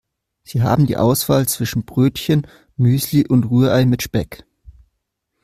Sie 0.41 0.63
haben 0.63 0.87
die 0.87 0.97
Auswahl 0.97 1.47
zwischen 1.47 1.85
Brötchen, 1.85 2.47
Müsli 2.75 3.27
und 3.27 3.51
Rührei 3.51 3.85
mit 3.85 4.01
Speck. 4.01 4.47